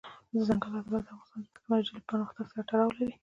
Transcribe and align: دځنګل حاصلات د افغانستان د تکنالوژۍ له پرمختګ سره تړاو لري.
دځنګل 0.33 0.71
حاصلات 0.75 1.03
د 1.05 1.09
افغانستان 1.11 1.41
د 1.43 1.47
تکنالوژۍ 1.55 1.91
له 1.97 2.01
پرمختګ 2.09 2.45
سره 2.51 2.61
تړاو 2.69 2.95
لري. 2.97 3.15